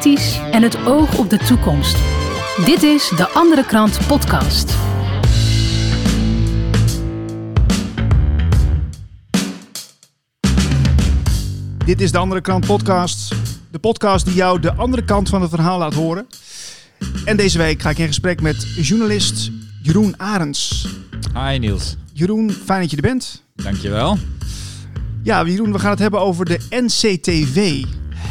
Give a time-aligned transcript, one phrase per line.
[0.00, 1.96] kritisch en het oog op de toekomst.
[2.64, 4.74] Dit is de Andere Krant Podcast.
[11.84, 13.34] Dit is de Andere Krant Podcast.
[13.70, 16.26] De podcast die jou de andere kant van het verhaal laat horen.
[17.24, 19.50] En deze week ga ik in gesprek met journalist
[19.82, 20.88] Jeroen Arends.
[21.34, 21.96] Hi Niels.
[22.12, 23.44] Jeroen, fijn dat je er bent.
[23.54, 24.18] Dankjewel.
[25.22, 27.84] Ja, Jeroen, we gaan het hebben over de NCTV.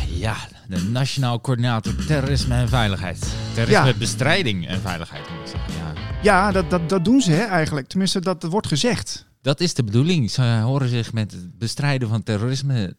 [0.09, 0.35] Ja,
[0.67, 3.27] de Nationaal Coördinator Terrorisme en Veiligheid.
[3.53, 5.73] Terrorismebestrijding en Veiligheid moet ik zeggen.
[5.73, 5.93] Ja.
[6.21, 7.87] Ja, dat, dat, dat doen ze hè, eigenlijk.
[7.87, 9.25] Tenminste, dat wordt gezegd.
[9.41, 10.31] Dat is de bedoeling.
[10.31, 12.95] Ze horen zich met het bestrijden van terrorisme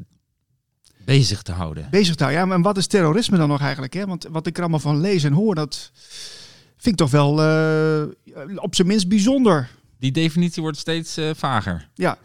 [1.05, 1.89] bezig te houden.
[1.91, 2.43] Bezig te houden.
[2.43, 3.93] Ja, maar wat is terrorisme dan nog eigenlijk?
[3.93, 4.07] Hè?
[4.07, 5.91] Want wat ik er allemaal van lees en hoor, dat
[6.77, 8.03] vind ik toch wel eh,
[8.57, 9.69] op zijn minst bijzonder.
[9.99, 11.89] Die definitie wordt steeds eh, vager.
[11.95, 12.19] Ja,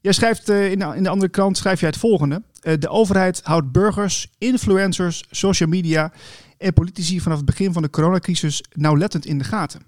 [0.00, 2.42] jij schrijft eh, in, de, in de andere krant schrijf jij het volgende.
[2.64, 6.12] Eh, de overheid houdt burgers, influencers, social media
[6.58, 9.82] en politici vanaf het begin van de coronacrisis nauwlettend in de gaten.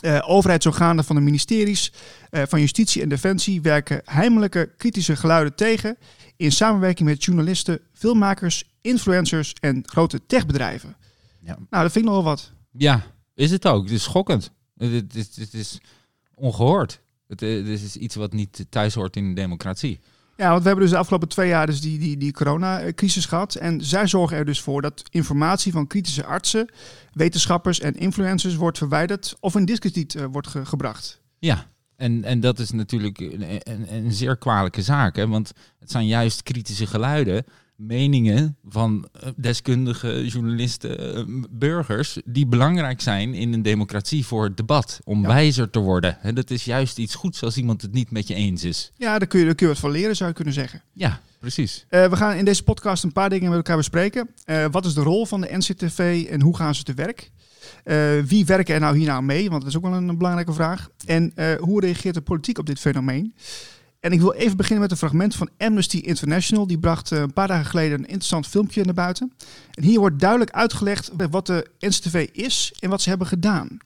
[0.00, 1.92] Eh, overheidsorganen van de ministeries
[2.30, 5.96] eh, van Justitie en Defensie werken heimelijke kritische geluiden tegen
[6.36, 10.96] in samenwerking met journalisten, filmmakers, influencers en grote techbedrijven.
[11.40, 11.56] Ja.
[11.70, 12.52] Nou, dat vind ik nog wel wat.
[12.72, 13.02] Ja,
[13.34, 13.82] is het ook.
[13.82, 14.50] Het is schokkend.
[14.76, 15.78] Het, het, is- het is
[16.34, 17.00] ongehoord.
[17.28, 20.00] Het, eh, het is iets wat niet thuis hoort in een democratie.
[20.40, 23.54] Ja, want we hebben dus de afgelopen twee jaar dus die, die, die coronacrisis gehad.
[23.54, 26.68] En zij zorgen er dus voor dat informatie van kritische artsen,
[27.12, 31.20] wetenschappers en influencers wordt verwijderd of in discrediet eh, wordt ge- gebracht.
[31.38, 31.66] Ja,
[31.96, 35.16] en, en dat is natuurlijk een, een, een zeer kwalijke zaak.
[35.16, 35.28] Hè?
[35.28, 37.44] Want het zijn juist kritische geluiden,
[37.80, 44.56] meningen van eh, deskundige journalisten, eh, burgers, die belangrijk zijn in een democratie voor het
[44.56, 45.28] debat, om Ja.
[45.28, 46.22] wijzer te worden.
[46.22, 48.92] En dat is juist iets goeds als iemand het niet met je eens is.
[48.96, 50.82] Ja, daar kun je, daar kun je wat van leren, zou je kunnen zeggen.
[50.92, 51.84] Ja, precies.
[51.88, 54.28] Eh, we gaan in deze podcast een paar dingen met elkaar bespreken.
[54.70, 57.30] Wat is de rol van de NCTV en hoe gaan ze te werk?
[58.26, 59.48] Wie werken er nou hierna aan mee?
[59.48, 60.88] Want dat is ook wel een, belangrijke vraag.
[61.06, 63.34] En hoe reageert de politiek op dit fenomeen?
[64.00, 66.66] En ik wil even beginnen met een fragment van Amnesty International.
[66.66, 69.32] Die bracht eh, een paar dagen geleden een interessant filmpje naar buiten.
[69.74, 73.78] En hier wordt duidelijk uitgelegd wat de NCTV is en wat ze hebben gedaan.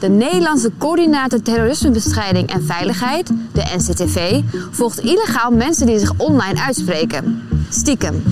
[0.00, 7.42] De Nederlandse Coördinator Terrorismebestrijding en Veiligheid, de NCTV, volgt illegaal mensen die zich online uitspreken.
[7.70, 8.22] Stiekem.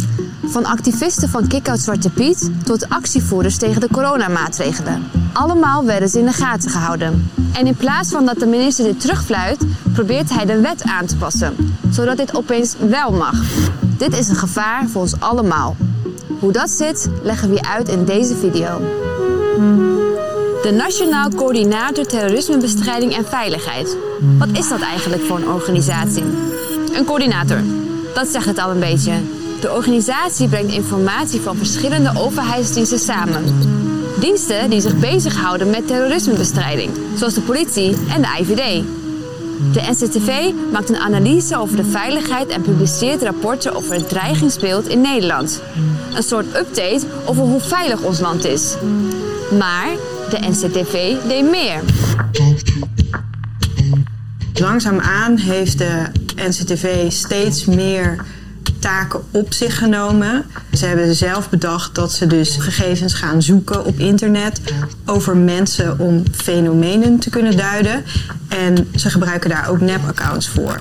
[0.44, 5.02] Van activisten van Kick-Out Zwarte Piet tot actievoerders tegen de coronamaatregelen.
[5.32, 7.30] Allemaal werden ze in de gaten gehouden.
[7.52, 11.16] En in plaats van dat de minister dit terugfluit, probeert hij de wet aan te
[11.16, 13.34] passen, zodat dit opeens wel mag.
[13.96, 15.76] Dit is een gevaar voor ons allemaal.
[16.38, 18.80] Hoe dat zit, leggen we je uit in deze video.
[20.62, 23.96] De Nationaal Coördinator Terrorismebestrijding en Veiligheid.
[24.38, 26.24] Wat is dat eigenlijk voor een organisatie?
[26.94, 27.62] Een coördinator.
[28.14, 29.12] Dat zegt het al een beetje.
[29.60, 33.44] De organisatie brengt informatie van verschillende overheidsdiensten samen.
[34.20, 38.84] Diensten die zich bezighouden met terrorismebestrijding, zoals de politie en de IVD.
[39.72, 45.00] De NCTV maakt een analyse over de veiligheid en publiceert rapporten over het dreigingsbeeld in
[45.00, 45.62] Nederland.
[46.14, 48.76] Een soort update over hoe veilig ons land is.
[49.58, 49.88] Maar
[50.30, 51.80] de NCTV deed meer.
[54.54, 56.02] Langzaamaan heeft de
[56.36, 58.24] NCTV steeds meer
[58.80, 60.44] taken op zich genomen.
[60.72, 64.60] Ze hebben zelf bedacht dat ze dus gegevens gaan zoeken op internet
[65.06, 68.04] over mensen om fenomenen te kunnen duiden.
[68.48, 70.80] En ze gebruiken daar ook nep-accounts voor.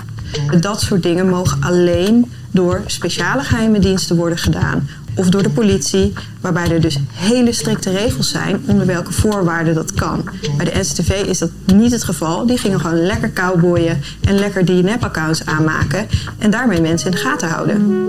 [0.59, 4.87] Dat soort dingen mogen alleen door speciale geheime diensten worden gedaan
[5.19, 9.93] of door de politie, waarbij er dus hele strikte regels zijn onder welke voorwaarden dat
[9.93, 10.29] kan.
[10.57, 12.45] Bij de NCTV is dat niet het geval.
[12.45, 16.07] Die gingen gewoon lekker cowboyen en lekker die nep-accounts aanmaken
[16.37, 18.07] en daarmee mensen in de gaten houden.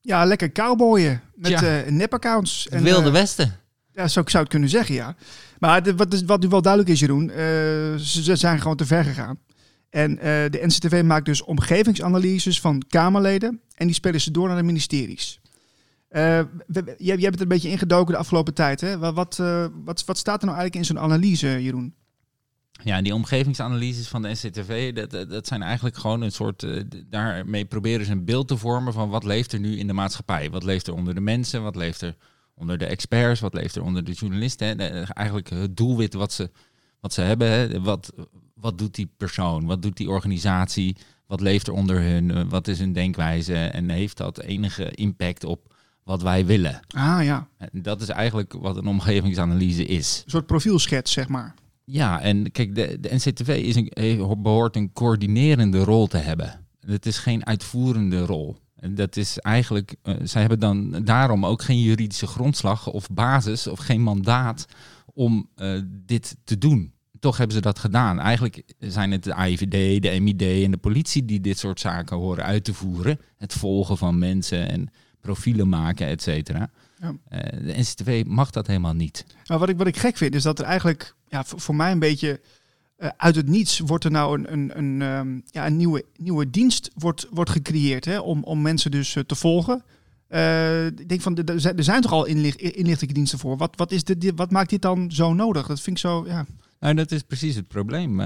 [0.00, 1.62] Ja, lekker cowboyen met Ja.
[1.62, 2.66] eh nepaccounts.
[2.70, 3.54] Het Wilde eh, Westen.
[3.92, 5.14] Ja, zo zou ik het kunnen zeggen, ja.
[5.58, 7.36] Maar de- wat, wat nu wel duidelijk is, Jeroen, eh,
[7.98, 9.38] ze, ze zijn gewoon te ver gegaan.
[9.90, 14.56] En eh, de NCTV maakt dus omgevingsanalyses van Kamerleden en die spelen ze door naar
[14.56, 15.40] de ministeries.
[16.12, 18.80] Eh, we- we- jij, bent er een beetje ingedoken de afgelopen tijd.
[18.80, 18.98] Hè?
[19.12, 21.94] Wat, eh, wat, wat staat er nou eigenlijk in zo'n analyse, Jeroen?
[22.84, 26.62] Ja, die omgevingsanalyses van de NCTV, dat, dat, zijn eigenlijk gewoon een soort.
[26.62, 29.92] eh, daarmee proberen ze een beeld te vormen van wat leeft er nu in de
[29.92, 30.50] maatschappij.
[30.50, 32.16] Wat leeft er onder de mensen, wat leeft er
[32.54, 34.78] onder de experts, wat leeft er onder de journalisten.
[35.14, 36.50] Eigenlijk het doelwit wat ze,
[37.00, 37.48] wat ze hebben.
[37.50, 37.80] Hè.
[37.80, 38.12] Wat,
[38.54, 42.68] wat doet die persoon, wat doet die organisatie, wat leeft er onder hun, eh, wat
[42.68, 45.71] is hun denkwijze en heeft dat enige impact op
[46.04, 46.80] wat wij willen.
[46.88, 50.22] Ah ja, En dat is eigenlijk wat een omgevingsanalyse is.
[50.24, 51.54] een soort profielschets, zeg maar.
[51.84, 56.60] Ja, en kijk, de, de NCTV is een, eh, behoort een coördinerende rol te hebben.
[56.86, 58.56] Het is geen uitvoerende rol.
[58.76, 63.66] En dat is eigenlijk, uh, zij hebben dan daarom ook geen juridische grondslag of basis
[63.66, 64.66] of geen mandaat
[65.14, 66.92] om uh, dit te doen.
[67.18, 68.18] Toch hebben ze dat gedaan.
[68.18, 72.44] Eigenlijk zijn het de AIVD, de MID en de politie die dit soort zaken horen
[72.44, 73.20] uit te voeren.
[73.36, 74.90] Het volgen van mensen en
[75.22, 76.70] profielen maken, et cetera.
[77.00, 77.08] Ja.
[77.08, 79.24] Uh, de NCTV mag dat helemaal niet.
[79.46, 81.92] Maar wat ik, wat ik gek vind is dat er eigenlijk ja, voor, voor mij
[81.92, 82.40] een beetje
[82.98, 86.50] uh, uit het niets wordt er nou een, een, een, um, ja, een nieuwe, nieuwe
[86.50, 89.84] dienst wordt, wordt gecreëerd hè, om, om mensen dus uh, te volgen.
[90.28, 93.56] Uh, ik denk van, er zijn, er zijn toch al inlicht, inlichtingendiensten voor.
[93.56, 95.66] Wat, wat, is dit, wat maakt dit dan zo nodig?
[95.66, 96.46] Dat vind ik zo, ja.
[96.80, 98.20] Nou, dat is precies het probleem.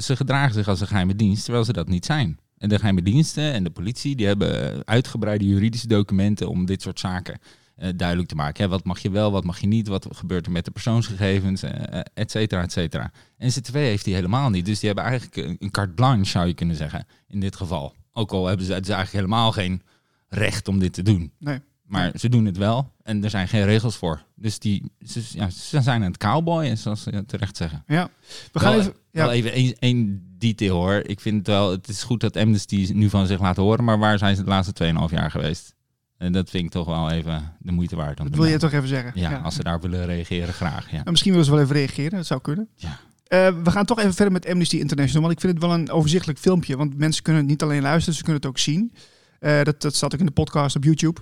[0.00, 2.38] ze gedragen zich als een geheime dienst, terwijl ze dat niet zijn.
[2.64, 7.00] En de geheime diensten en de politie, die hebben uitgebreide juridische documenten om dit soort
[7.00, 7.38] zaken
[7.78, 8.64] uh, duidelijk te maken.
[8.64, 11.64] Hè, wat mag je wel, wat mag je niet, wat gebeurt er met de persoonsgegevens,
[11.64, 11.70] uh,
[12.14, 13.12] et cetera, et cetera.
[13.36, 14.66] En NCTV heeft die helemaal niet.
[14.66, 17.94] Dus die hebben eigenlijk een, een carte blanche, zou je kunnen zeggen, in dit geval.
[18.12, 19.82] Ook al hebben ze, ze eigenlijk helemaal geen
[20.28, 21.32] recht om dit te doen.
[21.38, 21.58] Nee.
[21.94, 24.22] Maar ze doen het wel en er zijn geen regels voor.
[24.34, 27.84] Dus die, ze, ja, ze zijn aan het cowboyen, zoals ze terecht zeggen.
[27.86, 28.08] Ja,
[28.52, 28.94] we gaan wel, even...
[29.10, 29.22] Ja.
[29.22, 31.02] Wel even één detail hoor.
[31.06, 33.98] Ik vind het wel, het is goed dat Amnesty nu van zich laat horen, maar
[33.98, 35.74] waar zijn ze de laatste 2,5 jaar geweest?
[36.16, 38.16] En dat vind ik toch wel even de moeite waard.
[38.16, 39.12] Dat wil je toch even zeggen?
[39.14, 40.90] Ja, ja, als ze daar willen reageren, graag.
[40.90, 40.96] Ja.
[40.96, 42.68] Nou, misschien willen ze wel even reageren, dat zou kunnen.
[42.76, 42.98] Ja.
[43.28, 45.90] Uh, we gaan toch even verder met Amnesty International, want ik vind het wel een
[45.90, 46.76] overzichtelijk filmpje.
[46.76, 48.92] Want mensen kunnen het niet alleen luisteren, ze kunnen het ook zien.
[49.40, 51.20] Uh, dat, dat staat ook in de podcast op YouTube.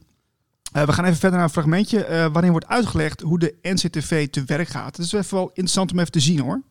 [0.72, 4.42] Uh, we gaan even verder naar een fragmentje waarin wordt uitgelegd hoe de NCTV te
[4.46, 4.96] werk gaat.
[4.96, 6.62] Het is even wel interessant om even te zien hoor.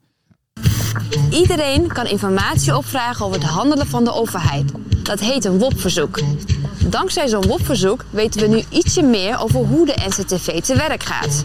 [1.30, 4.71] Iedereen kan informatie opvragen over het handelen van de overheid.
[5.03, 6.19] Dat heet een WOP-verzoek.
[6.89, 11.44] Dankzij zo'n WOP-verzoek weten we nu ietsje meer over hoe de NCTV te werk gaat.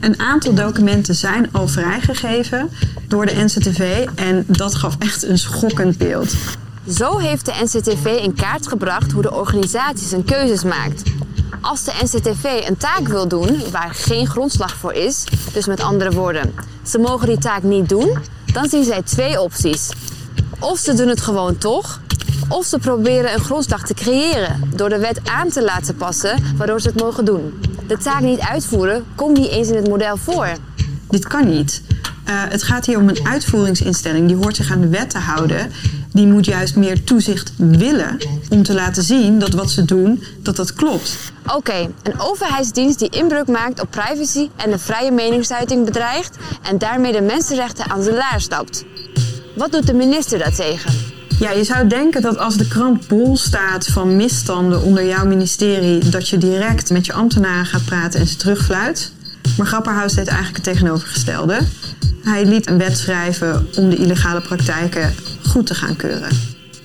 [0.00, 2.70] Een aantal documenten zijn al vrijgegeven
[3.08, 6.34] door de NCTV en dat gaf echt een schokkend beeld.
[6.88, 11.02] Zo heeft de NCTV in kaart gebracht hoe de organisatie zijn keuzes maakt.
[11.60, 16.10] Als de NCTV een taak wil doen waar geen grondslag voor is, dus met andere
[16.10, 18.18] woorden, ze mogen die taak niet doen,
[18.52, 19.88] dan zien zij twee opties.
[20.58, 22.00] Of ze doen het gewoon toch,
[22.48, 26.80] of ze proberen een grondslag te creëren door de wet aan te laten passen waardoor
[26.80, 27.60] ze het mogen doen.
[27.86, 30.48] De taak niet uitvoeren komt niet eens in het model voor.
[31.08, 31.82] Dit kan niet.
[32.28, 35.72] Uh, het gaat hier om een uitvoeringsinstelling die hoort zich aan de wet te houden.
[36.12, 38.18] Die moet juist meer toezicht willen
[38.50, 41.16] om te laten zien dat wat ze doen, dat dat klopt.
[41.44, 46.78] Oké, okay, een overheidsdienst die inbreuk maakt op privacy en de vrije meningsuiting bedreigt en
[46.78, 48.84] daarmee de mensenrechten aan zijn laar stapt.
[49.56, 50.92] Wat doet de minister daartegen?
[51.38, 56.08] Ja, je zou denken dat als de krant bol staat van misstanden onder jouw ministerie,
[56.08, 59.12] dat je direct met je ambtenaren gaat praten en ze terugfluit.
[59.56, 61.58] Maar Grapperhaus deed eigenlijk het tegenovergestelde.
[62.22, 65.14] Hij liet een wet schrijven om de illegale praktijken
[65.46, 66.30] goed te gaan keuren.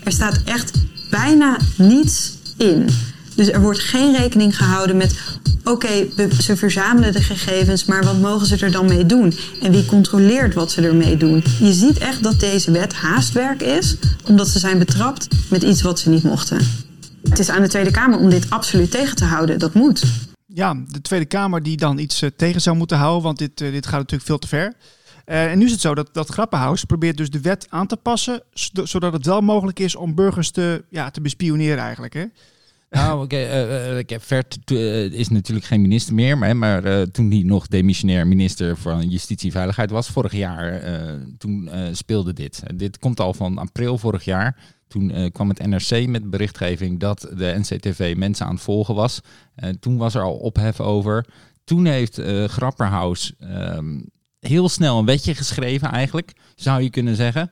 [0.04, 0.72] Er staat echt
[1.10, 2.90] bijna niets in.
[3.36, 5.16] Dus er wordt geen rekening gehouden met
[5.64, 6.08] oké,
[6.42, 9.34] ze verzamelen de gegevens, maar wat mogen ze er dan mee doen?
[9.62, 11.44] En wie controleert wat ze ermee doen?
[11.60, 13.96] Je ziet echt dat deze wet haastwerk is,
[14.26, 16.60] omdat ze zijn betrapt met iets wat ze niet mochten.
[17.30, 19.60] Het is aan de Tweede Kamer om dit absoluut tegen te houden.
[19.60, 20.04] Dat moet.
[20.46, 23.72] Ja, de Tweede Kamer die dan iets uh, tegen zou moeten houden, want dit, uh,
[23.72, 24.74] dit gaat natuurlijk veel te ver.
[25.30, 27.98] Uh, en nu is het zo dat, dat Grappenhaus probeert dus de wet aan te
[27.98, 28.44] passen,
[28.84, 32.14] zodat het wel mogelijk is om burgers te, ja, te bespioneren eigenlijk.
[32.14, 32.26] Hè?
[32.90, 34.72] Nou, oké, okay, uh, Vert
[35.12, 39.48] is natuurlijk geen minister meer, maar, maar uh, toen hij nog demissionair minister van Justitie
[39.48, 40.82] en Veiligheid was, vorig jaar,
[41.38, 42.64] toen speelde dit.
[42.76, 44.58] dit komt al van april vorig jaar.
[44.88, 49.20] Toen kwam het NRC met berichtgeving dat de NCTV mensen aan het volgen was.
[49.80, 51.26] toen was er al ophef over.
[51.64, 54.00] Toen heeft Grapperhaus ehm,
[54.48, 57.52] heel snel een wetje geschreven eigenlijk, zou je kunnen zeggen.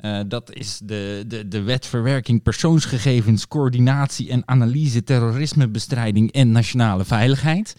[0.00, 7.04] Uh, dat is de, de, de wet verwerking persoonsgegevens, coördinatie en analyse, terrorismebestrijding en nationale
[7.04, 7.74] veiligheid.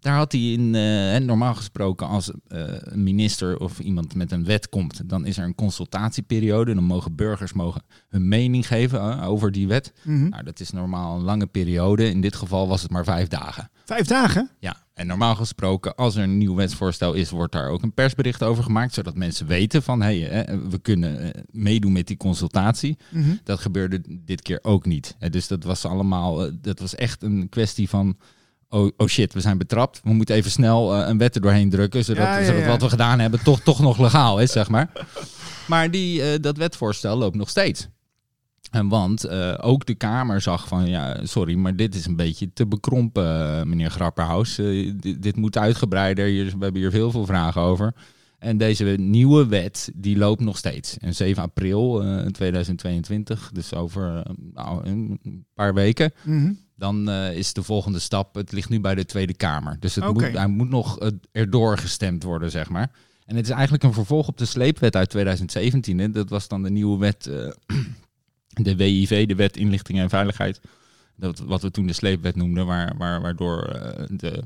[0.00, 2.34] Daar had hij in, uh, normaal gesproken, als uh,
[2.68, 6.74] een minister of iemand met een wet komt, dan is er een consultatieperiode.
[6.74, 9.92] Dan mogen burgers mogen hun mening geven over die wet.
[10.02, 10.28] Mm -hmm.
[10.28, 12.10] nou, dat is normaal een lange periode.
[12.10, 13.70] In dit geval was het maar vijf dagen.
[13.84, 14.50] Vijf dagen?
[14.58, 14.83] Ja.
[14.94, 18.64] En normaal gesproken, als er een nieuw wetsvoorstel is, wordt daar ook een persbericht over
[18.64, 22.98] gemaakt, zodat mensen weten van hé, hey, we kunnen meedoen met die consultatie.
[23.10, 23.40] Mm -hmm.
[23.44, 25.16] Dat gebeurde dit keer ook niet.
[25.30, 28.16] Dus dat was allemaal, dat was echt een kwestie van
[28.74, 30.00] oh, oh shit, we zijn betrapt.
[30.04, 32.46] We moeten even snel uh, een wet er doorheen drukken, zodat, ja, ja, ja.
[32.46, 34.90] zodat, wat we gedaan hebben toch, toch nog legaal is, zeg maar.
[35.66, 37.88] Maar die, uh, dat wetvoorstel loopt nog steeds.
[38.70, 42.52] En want uh, ook de Kamer zag van, ja, sorry, maar dit is een beetje
[42.52, 44.54] te bekrompen, meneer Grapperhaus.
[44.54, 47.94] dit, dit, moet uitgebreider, hier, we hebben hier heel veel vragen over.
[48.38, 50.98] En deze nieuwe wet, die loopt nog steeds.
[50.98, 54.22] En 7 april uh, 2022, dus over
[54.54, 55.20] nou, een
[55.54, 56.52] paar weken, Mhm.
[56.76, 58.34] dan is de volgende stap.
[58.34, 59.76] Het ligt nu bij de Tweede Kamer.
[59.80, 60.98] Dus het moet, hij moet nog
[61.32, 62.90] erdoor gestemd worden, zeg maar.
[63.26, 65.98] En het is eigenlijk een vervolg op de sleepwet uit 2017.
[65.98, 66.10] Hè.
[66.10, 67.30] Dat was dan de nieuwe wet,
[68.54, 70.60] de WIV, de Wet Inlichting en Veiligheid.
[71.16, 74.44] Dat, wat we toen de sleepwet noemden, waar, waar, waardoor eh, de,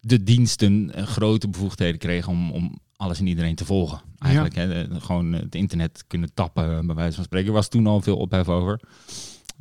[0.00, 4.00] de diensten grote bevoegdheden kregen om, om alles en iedereen te volgen.
[4.18, 7.48] Eigenlijk hè, de, gewoon het internet kunnen tappen, bij wijze van spreken.
[7.48, 8.80] Er was toen al veel ophef over.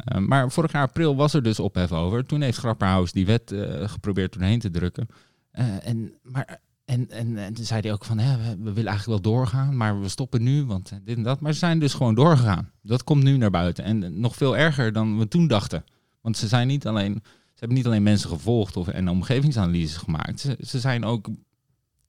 [0.06, 2.26] Uh, maar vorig jaar april was er dus ophef over.
[2.26, 5.08] Toen heeft Grapperhaus die wet uh, geprobeerd doorheen te drukken.
[5.54, 6.60] Uh, en, maar,
[6.92, 10.02] en, en, en toen zei hij ook van, hè, we, willen eigenlijk wel doorgaan, maar
[10.02, 11.40] we stoppen nu, want dit en dat.
[11.40, 12.72] Maar ze zijn dus gewoon doorgegaan.
[12.82, 13.84] Dat komt nu naar buiten.
[13.84, 15.84] En nog veel erger dan we toen dachten.
[16.22, 20.40] Want ze zijn niet alleen, ze hebben niet alleen mensen gevolgd of, en omgevingsanalyses gemaakt.
[20.40, 21.30] Ze, ze zijn ook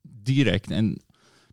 [0.03, 1.03] direct en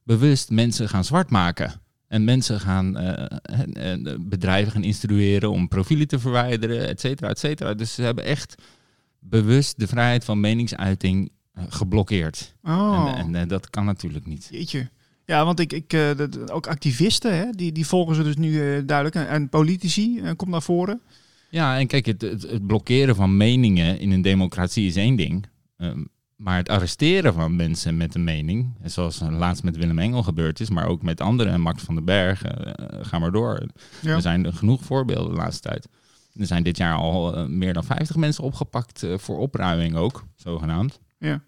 [0.03, 1.73] bewust mensen gaan zwart maken.
[2.07, 7.73] En mensen gaan uh, bedrijven gaan instrueren om profielen te verwijderen, et cetera, et cetera.
[7.73, 8.55] Dus ze hebben echt
[9.19, 11.31] bewust de vrijheid van meningsuiting
[11.69, 12.55] geblokkeerd.
[12.63, 13.13] Oh.
[13.17, 14.47] En, en dat kan natuurlijk niet.
[14.51, 14.89] Jeetje.
[15.29, 18.51] Ja, want ik, ik, uh, dat, ook activisten, hè, die, die volgen ze dus nu
[18.51, 19.15] uh, duidelijk.
[19.15, 21.01] En, en politici uh, komt naar voren.
[21.49, 25.45] Ja, en kijk, het, het, het, blokkeren van meningen in een democratie is één ding.
[25.77, 30.59] Um, maar het arresteren van mensen met een mening, zoals laatst met Willem Engel gebeurd
[30.59, 32.41] is, maar ook met anderen, Max van den Berg,
[33.01, 33.67] ga maar door.
[34.01, 34.15] Ja.
[34.15, 35.87] Er zijn er genoeg voorbeelden de laatste tijd.
[36.33, 40.99] Er zijn dit jaar al meer dan 50 mensen opgepakt voor opruiming ook, zogenaamd.
[41.17, 41.41] Ja.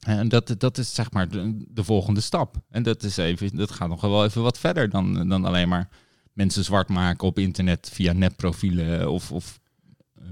[0.00, 2.56] En dat, dat is zeg maar de, de, volgende stap.
[2.70, 5.88] En dat, is even, dat gaat nog wel even wat verder dan, dan alleen maar
[6.32, 9.60] mensen zwart maken op internet via nepprofielen of, of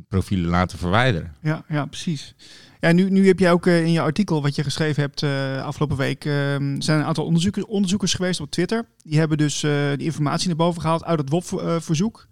[0.09, 1.35] profielen laten verwijderen.
[1.43, 2.35] Ja, ja precies.
[2.81, 5.65] Ja, nu, nu heb jij ook uh, in je artikel wat je geschreven hebt uh,
[5.65, 6.33] afgelopen week, uh,
[6.79, 8.87] zijn een aantal onderzoekers, onderzoekers geweest op Twitter.
[9.03, 12.27] Die hebben dus die informatie naar boven gehaald uit het WOP-verzoek.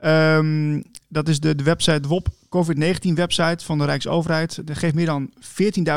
[0.00, 0.36] Ja.
[0.36, 4.66] Um, dat is de, de website WOP, COVID-19 website van de Rijksoverheid.
[4.66, 5.30] Dat geeft meer dan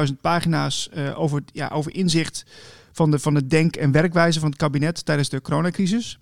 [0.08, 2.46] 14.000 pagina's over, ja, over inzicht
[2.92, 6.20] van de, van de denk- en werkwijze van het kabinet tijdens de coronacrisis.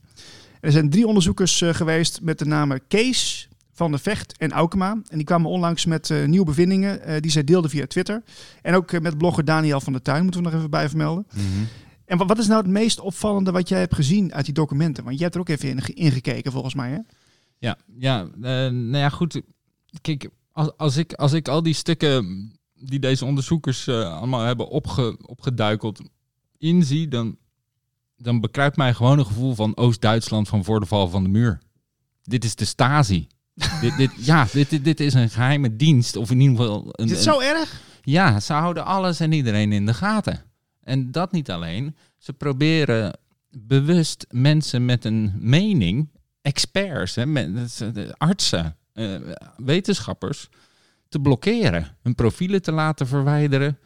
[0.60, 4.92] Er zijn drie onderzoekers geweest met de namen Kees, van de Vecht en Aukema.
[4.92, 8.24] En die kwamen onlangs met uh, nieuwe bevindingen die zij deelden via Twitter.
[8.62, 11.26] En ook met blogger Daniel van der Tuin, moeten we nog even bij vermelden.
[11.34, 11.68] Mm -hmm.
[12.06, 15.04] En wat, is nou het meest opvallende wat jij hebt gezien uit die documenten?
[15.04, 17.00] Want jij hebt er ook even in, ingekeken volgens mij, hè?
[17.58, 19.42] Ja, ja nou ja, goed.
[20.02, 25.18] Kijk, als, als, ik, als ik al die stukken die deze onderzoekers allemaal hebben opge,
[25.22, 26.02] opgeduikeld
[26.58, 27.38] inzie, dan,
[28.18, 31.62] dan bekruipt mij gewoon een gevoel van Oost-Duitsland van voor de val van de muur.
[32.22, 33.28] Dit is de Stasi
[33.82, 36.16] dit, dit, ja, dit, dit, dit, is een geheime dienst.
[36.16, 36.88] Of in ieder geval.
[36.92, 37.82] Een, is het zo erg?
[38.02, 40.44] Ja, ze houden alles en iedereen in de gaten.
[40.84, 41.96] En dat niet alleen.
[42.18, 43.20] Ze proberen
[43.50, 46.10] bewust mensen met een mening,
[46.46, 47.26] experts, hè,
[48.18, 49.16] artsen, uh,
[49.58, 50.50] wetenschappers,
[51.10, 51.98] te blokkeren.
[52.02, 53.78] Hun profielen te laten verwijderen.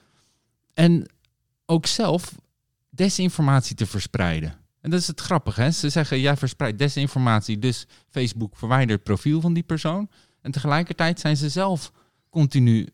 [0.74, 1.10] En
[1.66, 2.36] ook zelf
[2.90, 4.54] desinformatie te verspreiden.
[4.82, 5.62] En dat is het grappige.
[5.62, 5.72] Hè?
[5.72, 10.10] Ze zeggen, jij verspreidt desinformatie, dus Facebook verwijdert het profiel van die persoon.
[10.42, 11.92] En tegelijkertijd zijn ze zelf
[12.30, 12.88] continu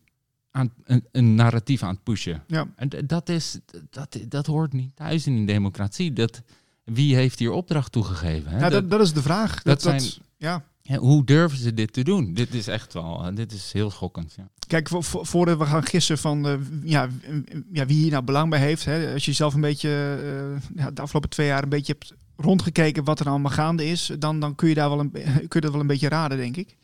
[0.52, 2.44] aan een, een narratief aan het pushen.
[2.48, 2.68] Ja.
[2.76, 6.14] En dat, is, dat, dat hoort niet thuis in een democratie.
[6.14, 6.42] Dat,
[6.86, 8.52] wie heeft hier opdracht toegegeven?
[8.52, 8.60] Hè?
[8.60, 9.54] Ja, dat, dat is de vraag.
[9.54, 10.64] Dat, dat, zijn, dat, ja.
[10.82, 12.34] Ja, hoe durven ze dit te doen?
[12.34, 14.34] Dit is echt wel, dit is heel schokkend.
[14.38, 14.50] Ja.
[14.68, 17.10] Kijk, voor, voordat we gaan gissen van uh, ja,
[17.72, 18.86] ja, wie hier nou belang bij heeft.
[18.86, 22.14] Hè, als je zelf een beetje uh, ja, de afgelopen twee jaar een beetje hebt
[22.36, 25.12] rondgekeken wat er allemaal gaande is, dan, dan kun je daar wel een,
[25.48, 26.76] kun je dat wel een beetje raden, denk ik.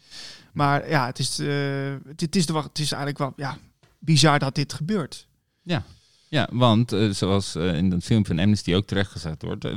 [0.53, 1.47] Maar ja, het is, uh,
[2.07, 3.57] het, het, is, de, het is eigenlijk wel ja,
[3.99, 5.27] bizar dat dit gebeurt.
[5.63, 5.83] Ja,
[6.31, 9.67] ja want uh, zoals uh, in dat film van Amnesty ook terechtgezet wordt,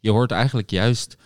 [0.00, 1.16] je hoort eigenlijk juist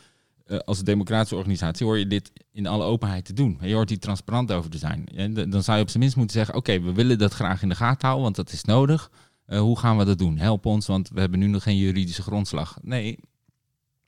[0.64, 3.58] als democratische organisatie hoor je dit in alle openheid te doen.
[3.60, 5.06] Je hoort hier transparant over te zijn.
[5.14, 7.62] En dan zou je op zijn minst moeten zeggen: Oké, okay, we willen dat graag
[7.62, 9.10] in de gaten houden, want dat is nodig.
[9.46, 10.38] Uh, hoe gaan we dat doen?
[10.38, 12.78] Help ons, want we hebben nu nog geen juridische grondslag.
[12.82, 13.18] Nee,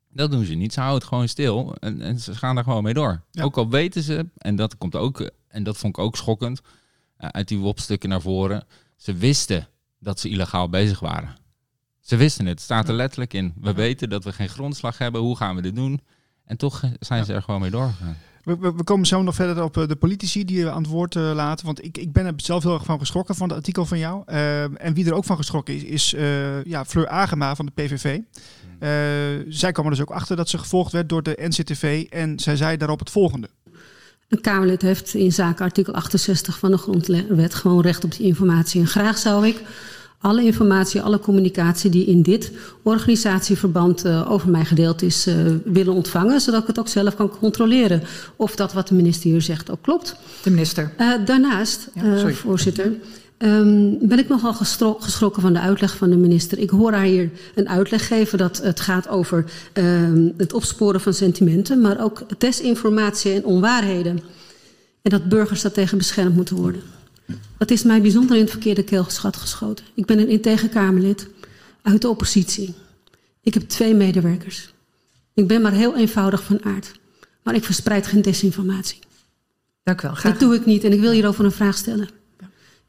[0.09, 0.73] dat doen ze niet.
[0.73, 3.23] Ze houden het gewoon stil en, en ze gaan er gewoon mee door.
[3.31, 3.43] Ja.
[3.43, 7.29] Ook al weten ze, en dat komt ook, en dat vond ik ook schokkend, uh,
[7.29, 8.67] uit die WOP-stukken naar voren.
[8.97, 9.69] Ze wisten
[10.05, 11.37] dat ze illegaal bezig waren.
[12.01, 12.55] Ze wisten het.
[12.55, 13.53] Het staat er letterlijk in.
[13.61, 15.21] We weten dat we geen grondslag hebben.
[15.21, 16.01] Hoe gaan we dit doen?
[16.45, 17.25] En toch zijn ja.
[17.25, 18.17] ze er gewoon mee doorgegaan.
[18.45, 21.15] We, we, we, komen zo nog verder op de politici die je aan het woord
[21.15, 21.67] uh, laten.
[21.67, 24.23] Want ik, ik ben er zelf heel erg van geschrokken van het artikel van jou.
[24.27, 27.73] Uh, en wie er ook van geschrokken is, is uh, ja, Fleur Agema van de
[27.73, 28.19] PVV.
[29.49, 32.07] zij kwam er dus ook achter dat ze gevolgd werd door de NCTV.
[32.11, 33.49] En zij zei daarop het volgende.
[34.29, 38.81] Een Kamerlid heeft in zaken artikel 68 van de Grondwet gewoon recht op die informatie.
[38.81, 39.63] En graag zou ik
[40.25, 42.53] alle informatie, alle communicatie die in dit
[42.83, 47.31] organisatieverband uh, over mij gedeeld is, uh, willen ontvangen, zodat ik het ook zelf kan
[47.39, 48.03] controleren
[48.37, 50.17] of dat wat de minister hier zegt ook klopt.
[50.43, 50.93] De minister.
[50.99, 52.93] Uh, daarnaast, ja, voorzitter,
[53.39, 54.55] um, ben ik nogal
[54.99, 56.59] geschrokken van de uitleg van de minister.
[56.59, 61.15] Ik hoor haar hier een uitleg geven dat het gaat over um, het opsporen van
[61.15, 64.21] sentimenten, maar ook desinformatie en onwaarheden.
[65.03, 66.83] En dat burgers daartegen beschermd moeten worden.
[67.59, 69.85] Dat is mij bijzonder in het verkeerde keelgeschat geschoten.
[69.95, 71.29] Ik ben een integer Kamerlid
[71.83, 72.75] uit de oppositie.
[73.41, 74.75] Ik heb twee medewerkers.
[75.35, 76.93] Ik ben maar heel eenvoudig van aard.
[77.43, 78.99] Maar ik verspreid geen desinformatie.
[79.83, 80.17] Dank u wel.
[80.17, 80.33] Graag.
[80.33, 82.09] Dat doe ik niet en ik wil hierover een vraag stellen.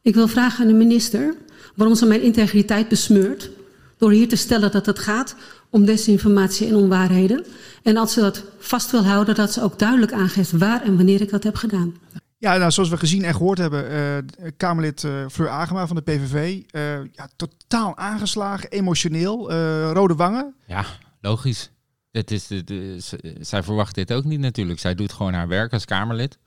[0.02, 1.36] Ik wil vragen aan de minister
[1.76, 3.50] waarom ze mijn integriteit besmeurt...
[3.98, 5.36] door hier te stellen dat het gaat
[5.70, 7.46] om desinformatie en onwaarheden.
[7.84, 11.22] En als ze dat vast wil houden, dat ze ook duidelijk aangeeft waar en wanneer
[11.22, 11.96] ik dat heb gedaan.
[12.38, 16.02] Ja, nou, zoals we gezien en gehoord hebben, uh, Kamerlid uh, Fleur Agema van de
[16.02, 19.52] PVV, uh, ja, totaal aangeslagen, emotioneel,
[19.94, 20.56] rode wangen.
[20.68, 20.86] Ja,
[21.22, 21.72] logisch.
[22.12, 24.80] Het is, is, zij verwacht dit ook niet natuurlijk.
[24.80, 26.38] Zij doet gewoon haar werk als Kamerlid.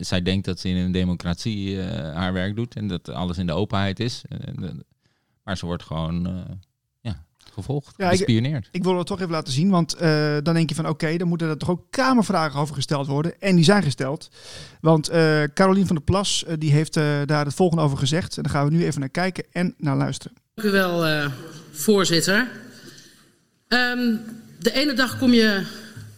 [0.00, 3.52] zij denkt dat ze in een democratie haar werk doet en dat alles in de
[3.52, 4.22] openheid is.
[5.42, 6.46] maar ze wordt gewoon
[7.52, 8.66] gevolgd, ja, gespioneerd.
[8.66, 10.92] Ik, ik, wil het toch even laten zien, want uh, dan denk je van oké,
[10.92, 13.40] okay, dan moeten er toch ook kamervragen over gesteld worden.
[13.40, 14.30] En die zijn gesteld.
[14.80, 18.36] Want uh, Carolien van der Plas, uh, die heeft daar het volgende over gezegd.
[18.36, 20.36] En daar gaan we nu even naar kijken en naar luisteren.
[20.54, 21.30] Dank u wel,
[21.72, 22.48] voorzitter.
[23.68, 24.20] Um,
[24.58, 25.66] de ene dag kom je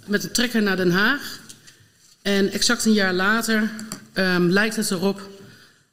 [0.06, 1.40] met de trekker naar Den Haag.
[2.22, 3.70] En exact een jaar later
[4.14, 5.28] um, lijkt het erop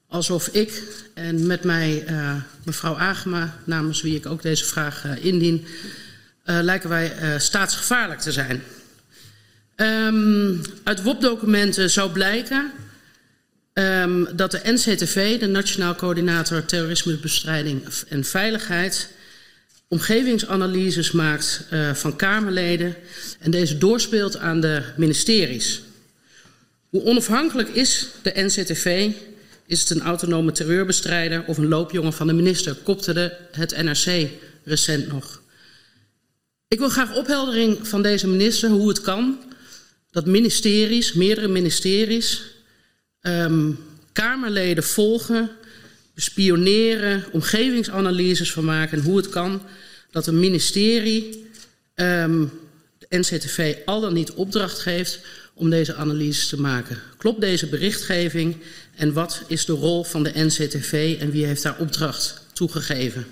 [0.08, 0.84] alsof ik
[1.14, 5.66] en met mij uh, mevrouw Agema, namens wie ik ook deze vraag uh, indien,
[6.46, 8.64] uh, lijken wij staatsgevaarlijk te zijn.
[9.76, 12.72] Um, uit WOP-documenten zou blijken
[13.74, 19.10] um, dat de NCTV, de Nationaal Coördinator Terrorismebestrijding en Veiligheid,
[19.88, 22.96] omgevingsanalyses maakt van Kamerleden
[23.40, 25.82] en deze doorspeelt aan de ministeries.
[26.90, 29.12] Hoe onafhankelijk is de NCTV
[29.68, 32.76] is het een autonome terreurbestrijder of een loopjongen van de minister?
[32.76, 34.30] Kopte de, het NRC
[34.64, 35.42] recent nog.
[36.68, 39.38] Ik wil graag opheldering van deze minister hoe het kan
[40.12, 42.44] dat ministeries, meerdere ministeries,
[43.22, 43.80] um,
[44.12, 45.50] Kamerleden volgen,
[46.14, 48.98] bespioneren, omgevingsanalyses van maken.
[48.98, 49.62] En hoe het kan
[50.12, 51.50] dat een ministerie
[51.96, 52.52] um,
[52.98, 55.20] de NCTV al dan niet opdracht geeft
[55.54, 57.02] om deze analyses te maken.
[57.18, 58.56] Klopt deze berichtgeving
[58.98, 63.26] en wat is de rol van de NCTV en wie heeft daar opdracht toegegeven?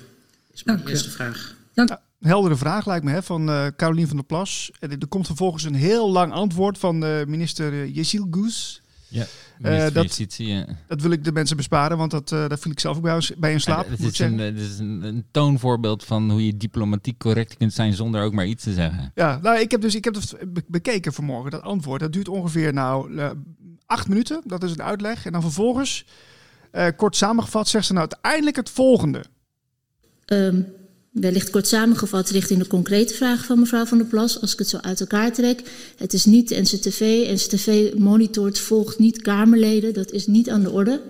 [0.53, 1.55] Is mijn Dank eerste vraag.
[1.73, 1.89] Dank.
[1.89, 4.71] Ja, heldere vraag lijkt me hè, van uh, Carolien van der Plas.
[4.79, 8.81] En er komt vervolgens een heel lang antwoord van uh, minister uh, Yesil Goes.
[9.07, 9.25] Ja,
[9.61, 10.65] uh, dat, justitie, ja.
[10.87, 13.29] dat wil ik de mensen besparen, want dat, uh, dat viel ik zelf ook bij,
[13.37, 13.89] bij een slaap.
[13.89, 17.93] Het is, een, het is een, een, toonvoorbeeld van hoe je diplomatiek correct kunt zijn
[17.93, 19.11] zonder ook maar iets te zeggen.
[19.15, 21.99] Ja, nou, ik heb dus ik heb het bekeken vanmorgen, dat antwoord.
[21.99, 23.29] Dat duurt ongeveer nou uh,
[23.85, 25.25] acht minuten, dat is een uitleg.
[25.25, 26.05] En dan vervolgens,
[26.95, 29.23] kort samengevat, zegt ze nou uiteindelijk het volgende.
[30.25, 30.73] Um,
[31.21, 34.69] wellicht kort samengevat richting de concrete vraag van mevrouw Van der Plas, als ik het
[34.69, 35.61] zo uit elkaar trek.
[35.97, 36.99] Het is niet de NCTV.
[37.31, 39.93] NCTV monitort, volgt niet Kamerleden.
[39.93, 41.01] Dat is niet aan de orde.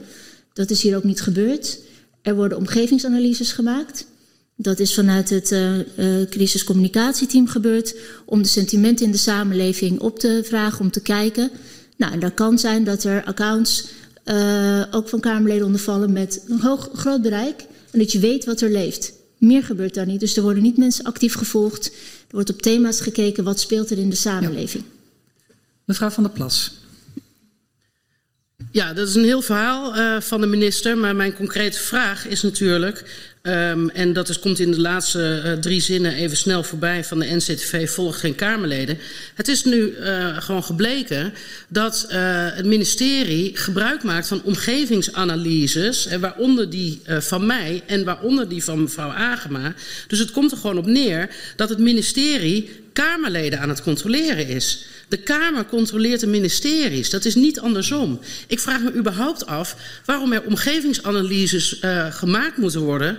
[0.53, 1.79] Dat is hier ook niet gebeurd.
[2.21, 4.07] Er worden omgevingsanalyses gemaakt.
[4.55, 10.19] Dat is vanuit het uh, uh, crisiscommunicatieteam gebeurd om de sentimenten in de samenleving op
[10.19, 11.51] te vragen, om te kijken.
[11.97, 13.87] Nou, en dat kan zijn dat er accounts
[14.25, 18.61] uh, ook van Kamerleden ondervallen met een hoog, groot bereik en dat je weet wat
[18.61, 19.13] er leeft.
[19.37, 20.19] Meer gebeurt daar niet.
[20.19, 21.85] Dus er worden niet mensen actief gevolgd.
[21.85, 21.91] Er
[22.29, 23.43] wordt op thema's gekeken.
[23.43, 24.83] Wat speelt er in de samenleving?
[24.83, 25.53] Ja.
[25.85, 26.73] Mevrouw van der Plas.
[28.71, 30.97] Ja, dat is een heel verhaal uh, van de minister.
[30.97, 33.33] Maar mijn concrete vraag is natuurlijk...
[33.47, 37.19] Um, en dat is, komt in de laatste uh, drie zinnen even snel voorbij van
[37.19, 38.97] de NCTV volgt geen Kamerleden.
[39.35, 41.33] Het is nu uh, gewoon gebleken
[41.67, 42.15] dat uh,
[42.55, 48.81] het ministerie gebruik maakt van omgevingsanalyses, en waaronder die van mij en waaronder die van
[48.81, 49.73] mevrouw Agema.
[50.07, 54.85] Dus het komt er gewoon op neer dat het ministerie Kamerleden aan het controleren is.
[55.15, 57.09] De Kamer controleert de ministeries.
[57.09, 58.19] Dat is niet andersom.
[58.47, 63.17] Ik vraag me überhaupt af waarom er omgevingsanalyses uh, gemaakt moeten worden.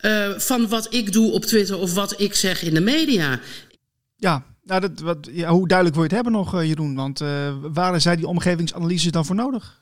[0.00, 3.40] Uh, van wat ik doe op Twitter of wat ik zeg in de media.
[4.16, 6.94] Ja, nou dat, wat, ja, hoe duidelijk wil je het hebben nog, uh, Jeroen?
[6.94, 9.78] Want uh, waren zij die omgevingsanalyses dan voor nodig?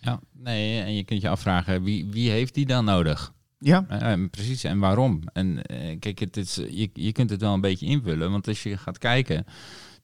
[0.00, 3.32] Ja, nee, en je kunt je afvragen, wie, wie heeft die dan nodig?
[3.58, 3.86] Ja.
[3.90, 5.22] Uh, precies, en waarom?
[5.32, 8.62] En uh, kijk, het is, je, je kunt het wel een beetje invullen, want als
[8.62, 9.46] je gaat kijken,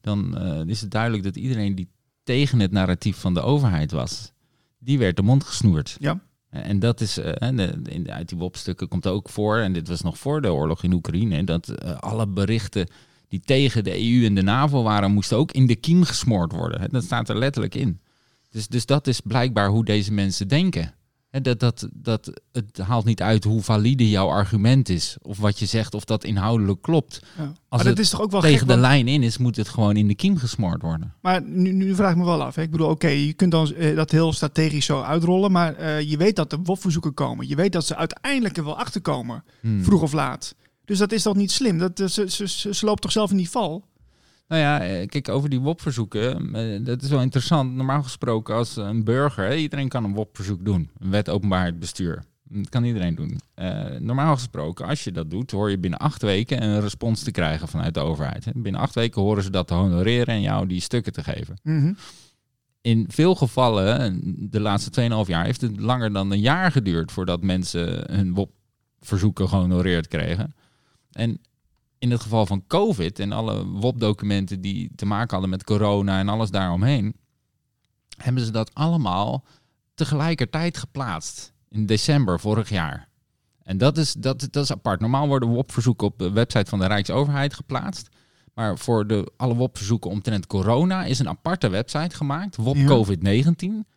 [0.05, 1.89] dan uh, is het duidelijk dat iedereen die
[2.23, 4.31] tegen het narratief van de overheid was,
[4.79, 5.97] die werd de mond gesnoerd.
[5.99, 6.19] Ja.
[6.49, 7.31] En dat is, uh,
[7.83, 10.93] in, uit die WOP-stukken komt ook voor, en dit was nog voor de oorlog in
[10.93, 12.87] Oekraïne, dat uh, alle berichten
[13.27, 16.89] die tegen de EU en de NAVO waren, moesten ook in de kiem gesmoord worden.
[16.91, 17.99] Dat staat er letterlijk in.
[18.49, 20.93] Dus, dus dat is blijkbaar hoe deze mensen denken.
[21.41, 25.17] Dat, dat, dat, het haalt niet uit hoe valide jouw argument is.
[25.21, 27.21] Of wat je zegt, of dat inhoudelijk klopt.
[27.37, 27.43] Ja.
[27.43, 29.69] Als maar dat is toch ook wel tegen gek, de lijn in is, moet het
[29.69, 31.13] gewoon in de kiem gesmoord worden.
[31.21, 32.55] Maar nu, nu vraag ik me wel af.
[32.55, 32.61] Hè.
[32.61, 35.51] Ik bedoel, oké, je kunt dan uh, dat heel strategisch zo uitrollen.
[35.51, 37.47] Maar uh, je weet dat er WOP-verzoeken komen.
[37.47, 39.43] Je weet dat ze uiteindelijk er wel achterkomen.
[39.61, 39.83] Hmm.
[39.83, 40.55] Vroeg of laat.
[40.85, 41.77] Dus dat is toch niet slim?
[41.77, 43.85] Dat, ze, ze, ze, ze loopt toch zelf in die val?
[44.47, 46.53] Nou ja, kijk, over die WOP-verzoeken,
[46.83, 47.75] dat is wel interessant.
[47.75, 50.89] Normaal gesproken als een burger, iedereen kan een WOP-verzoek doen.
[50.97, 52.23] Een wet openbaarheid bestuur.
[52.47, 53.39] Dat kan iedereen doen.
[53.55, 57.31] Uh, normaal gesproken, als je dat doet, hoor je binnen acht weken een respons te
[57.31, 58.45] krijgen vanuit de overheid.
[58.53, 61.59] Binnen acht weken horen ze dat te honoreren en jou die stukken te geven.
[61.63, 61.97] Mm -hmm.
[62.81, 67.41] In veel gevallen, de laatste 2,5 jaar, heeft het langer dan een jaar geduurd voordat
[67.41, 70.55] mensen hun WOP-verzoeken gehonoreerd kregen.
[71.11, 71.39] En
[72.05, 76.29] in het geval van COVID en alle WOP-documenten die te maken hadden met corona en
[76.29, 77.15] alles daaromheen,
[78.17, 79.45] hebben ze dat allemaal
[79.93, 83.09] tegelijkertijd geplaatst in december vorig jaar.
[83.63, 84.99] En dat is, dat, dat is apart.
[84.99, 88.09] Normaal worden WOP-verzoeken op de website van de Rijksoverheid geplaatst.
[88.53, 92.87] Maar voor de, alle WOP-verzoeken omtrent corona is een aparte website gemaakt, WOP ja.
[92.87, 93.87] COVID-19.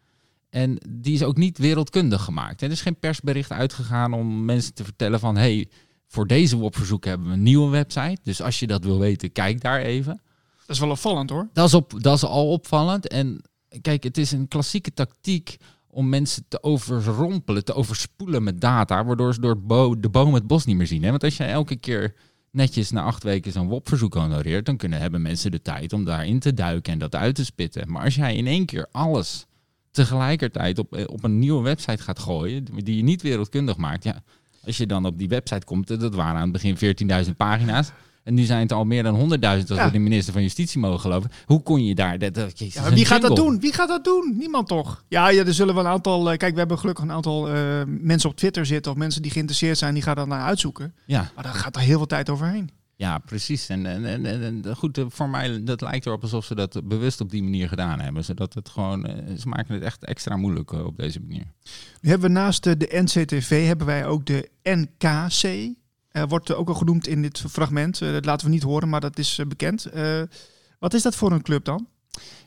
[0.51, 2.63] En die is ook niet wereldkundig gemaakt.
[2.63, 5.37] Er is geen persbericht uitgegaan om mensen te vertellen van...
[5.37, 5.69] hey,
[6.09, 8.19] voor deze WOP-verzoeken hebben we een nieuwe website.
[8.23, 10.21] Dus als je dat wil weten, kijk daar even.
[10.67, 11.49] Dat is wel opvallend hoor.
[11.53, 13.09] Dat is, op, dat is al opvallend.
[13.09, 13.43] En
[13.81, 15.57] kijk, het is een klassieke tactiek
[15.91, 20.47] om mensen te overrompelen, te overspoelen met data, waardoor ze door bo de boom het
[20.47, 21.03] bos niet meer zien.
[21.03, 21.11] Hè?
[21.11, 22.15] Want als jij elke keer
[22.51, 26.39] netjes na acht weken zo'n WOP-verzoek honoreert, dan kunnen hebben mensen de tijd om daarin
[26.39, 27.91] te duiken en dat uit te spitten.
[27.91, 29.47] Maar als jij in één keer alles
[29.91, 34.23] tegelijkertijd op, op een nieuwe website gaat gooien, die je niet wereldkundig maakt, ja,
[34.69, 37.91] als je dan op die website komt, dat waren aan het begin 14.000 pagina's.
[38.25, 39.85] En nu zijn het al meer dan 100.000 als ja.
[39.85, 41.31] we de minister van Justitie mogen geloven.
[41.47, 42.19] Hoe kon je daar...
[42.19, 43.61] Dat, dat, jezus, ja, wie gaat dat doen?
[43.61, 44.35] Wie gaat dat doen?
[44.39, 45.05] Niemand toch?
[45.09, 46.33] Ja, ja er zullen wel een aantal...
[46.33, 48.93] Uh, kijk, we hebben gelukkig een aantal uh, mensen op Twitter zitten...
[48.93, 50.95] of mensen die geïnteresseerd zijn, die gaan dan naar uitzoeken.
[51.07, 51.31] Ja.
[51.35, 52.71] Maar daar gaat er heel veel tijd overheen.
[52.99, 53.69] Ja, precies.
[53.69, 57.31] En, en, en, en, goed, voor mij, dat lijkt erop alsof ze dat bewust op
[57.31, 58.25] die manier gedaan hebben.
[58.25, 59.07] Zodat het gewoon,
[59.39, 61.47] ze maken het echt extra moeilijk op deze manier.
[62.01, 65.43] Nu hebben we naast de NCTV, hebben wij ook de NKC.
[66.13, 68.01] Uh, wordt ook al genoemd in dit fragment.
[68.01, 69.87] Uh, dat laten we niet horen, maar dat is uh, bekend.
[70.79, 71.89] wat is dat voor een club dan?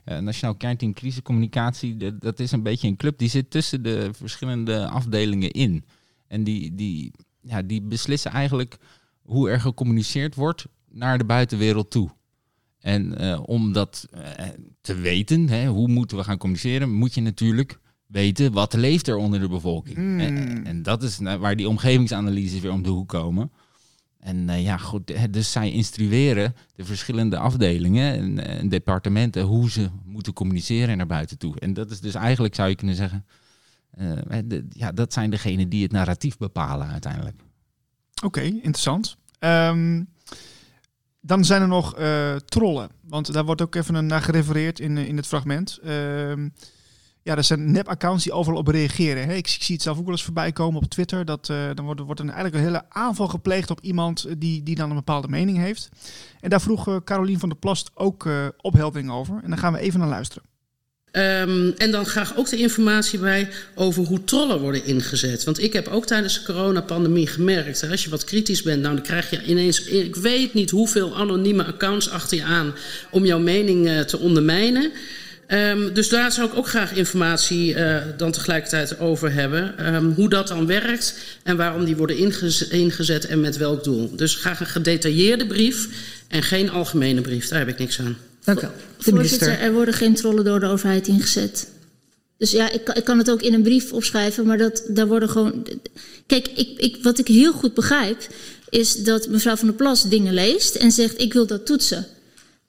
[0.05, 4.87] Nationaal Kernteam Crisiscommunicatie, dat, dat is een beetje een club die zit tussen de verschillende
[4.87, 5.85] afdelingen in.
[6.27, 7.11] En die, die,
[7.41, 8.77] ja, die beslissen eigenlijk
[9.21, 12.09] hoe er gecommuniceerd wordt naar de buitenwereld toe.
[12.79, 14.21] En uh, om dat uh,
[14.81, 19.15] te weten, hè, hoe moeten we gaan communiceren, moet je natuurlijk weten wat leeft er
[19.15, 19.97] onder de bevolking.
[19.97, 20.19] Mm.
[20.19, 23.51] En, en, dat is waar die omgevingsanalyses weer om de hoek komen.
[24.19, 29.89] En uh, ja, goed, dus zij instrueren de verschillende afdelingen en, en, departementen hoe ze
[30.05, 31.59] moeten communiceren naar buiten toe.
[31.59, 33.25] En dat is dus eigenlijk, zou je kunnen zeggen,
[34.45, 37.41] de, ja, dat zijn degenen die het narratief bepalen uiteindelijk.
[38.21, 39.17] Oké, interessant.
[39.39, 40.09] Um,
[41.21, 42.89] dan zijn er nog uh, trollen.
[43.01, 45.79] Want daar wordt ook even naar gerefereerd in, in het fragment.
[45.85, 46.53] Um,
[47.23, 49.27] ja, er zijn nep-accounts die overal op reageren.
[49.27, 49.33] Hè.
[49.33, 51.25] Ik, ik, zie het zelf ook wel eens voorbij komen op Twitter.
[51.25, 54.75] Dat, uh, dan wordt, wordt een, eigenlijk een hele aanval gepleegd op iemand die, die
[54.75, 55.89] dan een bepaalde mening heeft.
[56.39, 59.39] En daar vroeg uh, Carolien van der Plast ook opheldering over.
[59.43, 60.50] En daar gaan we even naar luisteren.
[61.11, 65.43] Um, en dan graag ook de informatie bij over hoe trollen worden ingezet.
[65.43, 67.89] Want ik heb ook tijdens de coronapandemie gemerkt...
[67.89, 69.81] als je wat kritisch bent, nou, dan krijg je ineens...
[69.83, 72.73] ik weet niet hoeveel anonieme accounts achter je aan...
[73.09, 74.91] om jouw mening uh, te ondermijnen.
[75.47, 79.93] Um, dus daar zou ik ook graag informatie uh, dan tegelijkertijd over hebben.
[79.95, 82.17] Um, hoe dat dan werkt en waarom die worden
[82.69, 84.15] ingezet en met welk doel.
[84.15, 85.87] Dus graag een gedetailleerde brief
[86.27, 87.47] en geen algemene brief.
[87.47, 88.17] Daar heb ik niks aan.
[88.43, 88.71] Dank u wel.
[89.03, 89.59] De minister.
[89.59, 91.67] Er worden geen trollen door de overheid ingezet.
[92.37, 95.29] Dus ja, ik, ik kan het ook in een brief opschrijven, maar dat, daar worden
[95.29, 95.67] gewoon.
[96.25, 98.27] Kijk, ik, ik, wat ik heel goed begrijp,
[98.69, 102.07] is dat mevrouw van der Plas dingen leest en zegt: Ik wil dat toetsen.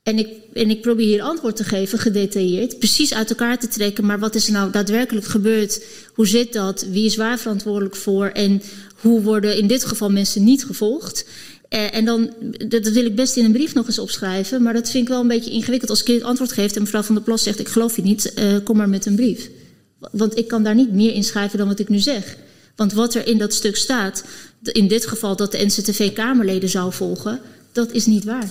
[0.03, 4.07] En ik, en ik probeer hier antwoord te geven, gedetailleerd, precies uit elkaar te trekken.
[4.07, 5.85] Maar wat is er nou daadwerkelijk gebeurd?
[6.15, 6.87] Hoe zit dat?
[6.91, 8.27] Wie is waar verantwoordelijk voor?
[8.27, 8.63] En
[9.01, 11.25] hoe worden in dit geval mensen niet gevolgd?
[11.73, 12.33] Uh, en dan,
[12.69, 14.63] dat, wil ik best in een brief nog eens opschrijven.
[14.63, 15.91] Maar dat vind ik wel een beetje ingewikkeld.
[15.91, 18.33] Als ik het antwoord geef en mevrouw van der Plas zegt: Ik geloof je niet,
[18.39, 19.51] uh, kom maar met een brief.
[19.99, 22.37] Want ik kan daar niet meer in schrijven dan wat ik nu zeg.
[22.77, 24.25] Want wat er in dat stuk staat,
[24.63, 27.41] in dit geval dat de NCTV-Kamerleden zou volgen,
[27.73, 28.51] dat is niet waar.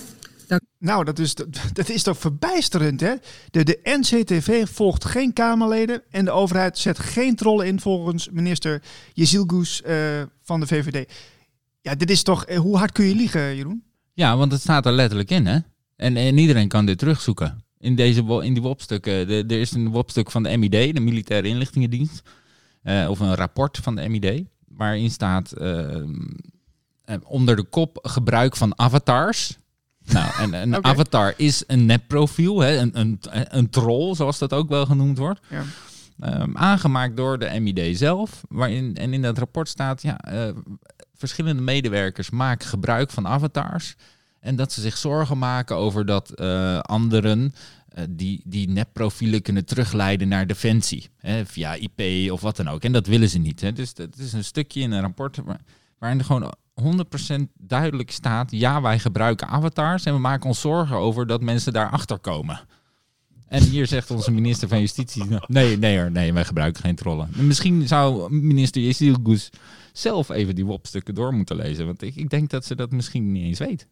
[0.78, 1.34] Nou, dat is,
[1.72, 3.14] dat, is toch verbijsterend, hè?
[3.50, 8.82] De, NCTV volgt geen Kamerleden en de overheid zet geen trollen in volgens minister
[9.12, 11.12] Jezilgoes uh, van de VVD.
[11.82, 12.54] Ja, dit is toch...
[12.54, 13.82] Hoe hard kun je liegen, Jeroen?
[14.12, 15.58] Ja, want het staat er letterlijk in, hè?
[15.96, 17.64] En, en iedereen kan dit terugzoeken.
[17.78, 19.28] In, deze, in die WOP-stukken.
[19.28, 22.22] Er is een WOP-stuk van de MID, de Militaire Inlichtingendienst.
[22.84, 24.44] Uh, of een rapport van de MID.
[24.68, 26.02] Waarin staat uh,
[27.24, 29.58] onder de kop gebruik van avatars.
[30.04, 30.92] Nou, en een okay.
[30.92, 35.40] avatar is een nepprofiel, hè, een, een, een troll, zoals dat ook wel genoemd wordt.
[35.48, 35.62] Ja.
[36.24, 38.42] Um, aangemaakt door de MID zelf.
[38.48, 40.56] Waarin, en in dat rapport staat, ja, uh,
[41.22, 43.94] verschillende medewerkers maken gebruik van avatars.
[44.40, 47.54] En dat ze zich zorgen maken over dat uh, anderen
[47.98, 51.08] uh, die, die nepprofielen kunnen terugleiden naar defensie.
[51.16, 52.82] Hè, via IP of wat dan ook.
[52.82, 53.60] En dat willen ze niet.
[53.60, 53.72] Hè.
[53.72, 55.38] Dus dat is een stukje in een rapport
[55.98, 60.96] waarin er gewoon 100% duidelijk staat: ja, wij gebruiken avatars en we maken ons zorgen
[60.96, 62.60] over dat mensen daarachter komen.
[63.48, 67.28] En hier zegt onze minister van Justitie: nee, nee, nee, wij gebruiken geen trollen.
[67.34, 69.50] Misschien zou minister Yesil Goes
[69.92, 73.32] zelf even die WOP-stukken door moeten lezen, want ik, ik denk dat ze dat misschien
[73.32, 73.86] niet eens weet.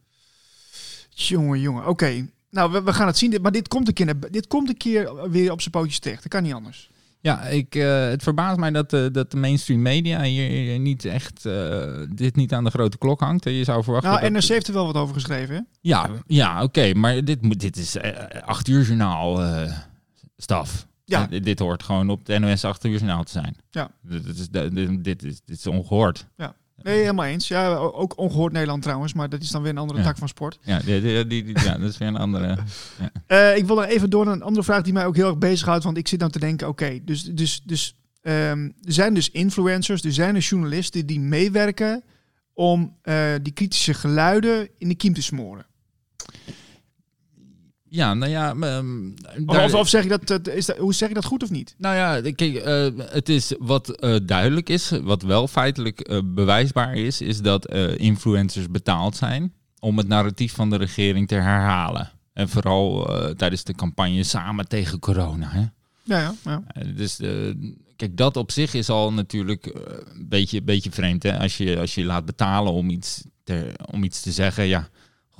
[1.08, 2.28] Jongen, jongen, oké.
[2.50, 5.30] Nou, we, we, gaan het zien, maar dit komt, een keer, dit komt een keer
[5.30, 6.22] weer op zijn pootjes terecht.
[6.22, 6.90] Dat kan niet anders.
[7.22, 11.44] Ja, ik, uh, het verbaast mij dat, uh, dat de mainstream media hier niet echt
[11.44, 13.44] uh, dit niet aan de grote klok hangt.
[13.44, 14.10] Je zou verwachten.
[14.10, 15.54] Nou, NRC heeft er wel wat over geschreven.
[15.54, 15.60] Hè?
[15.80, 17.96] Ja, ja oké, okay, maar dit, dit is
[18.44, 19.40] acht uur journaal
[20.36, 20.86] staf.
[21.10, 21.26] Ja.
[21.26, 23.56] dit hoort gewoon op de NOS acht uur journaal te zijn.
[23.70, 23.90] Ja.
[24.02, 26.26] Dit is, dit, dit, is, dit is ongehoord.
[26.36, 26.54] Ja.
[26.82, 27.48] Nee, helemaal eens.
[27.48, 30.04] Ja, ook ongehoord Nederland trouwens, maar dat is dan weer een andere ja.
[30.04, 30.58] tak van sport.
[30.62, 32.56] Ja, die, die, die, ja, dat is weer een andere.
[33.26, 33.52] Ja.
[33.52, 35.38] Uh, ik wil er even door naar een andere vraag die mij ook heel erg
[35.38, 39.14] bezighoudt, want ik zit dan te denken, oké, okay, dus, dus, dus um, er zijn
[39.14, 42.02] dus influencers, er zijn dus journalisten die meewerken
[42.54, 45.66] om uh, die kritische geluiden in de kiem te smoren.
[47.90, 48.50] Ja, nou ja.
[48.50, 49.64] Um, daar...
[49.64, 51.74] of, of, zeg je dat, is dat, hoe zeg je dat goed of niet?
[51.78, 56.94] Nou ja, kijk, uh, het is wat uh, duidelijk is, wat wel feitelijk uh, bewijsbaar
[56.94, 62.10] is, is dat influencers betaald zijn om het narratief van de regering te herhalen.
[62.32, 65.48] En vooral tijdens de campagne samen tegen corona.
[65.50, 65.64] Hè?
[66.02, 66.62] Ja, ja.
[66.74, 66.82] ja.
[66.94, 67.16] dus
[67.96, 71.22] kijk, dat op zich is al natuurlijk een beetje, beetje vreemd.
[71.22, 71.38] Hè?
[71.38, 74.88] Als, je, als je laat betalen om iets te, om iets te zeggen, ja,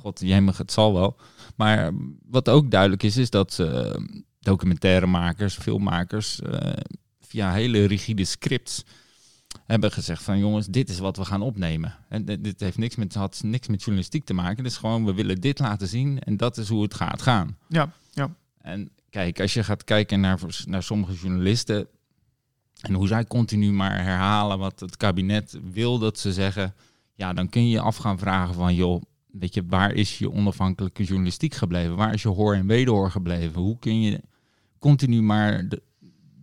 [0.01, 1.17] god, jemig, het zal wel.
[1.55, 1.91] Maar
[2.29, 3.93] wat ook duidelijk is, is dat uh,
[4.39, 6.73] documentairemakers, filmmakers uh,
[7.19, 8.83] via hele rigide scripts
[9.65, 11.95] hebben gezegd van jongens, dit is wat we gaan opnemen.
[12.09, 14.63] En dit heeft niks met, had niks met journalistiek te maken.
[14.63, 17.57] Het is gewoon, we willen dit laten zien en dat is hoe het gaat gaan.
[17.67, 18.35] Ja, ja.
[18.61, 21.87] En kijk, als je gaat kijken naar, naar sommige journalisten
[22.81, 26.73] en hoe zij continu maar herhalen wat het kabinet wil dat ze zeggen,
[27.13, 30.31] ja, dan kun je je af gaan vragen van joh, weet je, waar is je
[30.31, 31.95] onafhankelijke journalistiek gebleven?
[31.95, 33.61] Waar is je hoor en wederhoor gebleven?
[33.61, 34.21] Hoe kun je
[34.79, 35.81] continu maar de,